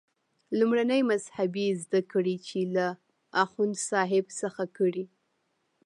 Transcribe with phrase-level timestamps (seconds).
[0.59, 2.87] لومړنۍ مذهبي زده کړې یې له
[3.43, 5.05] اخوندصاحب څخه کړي.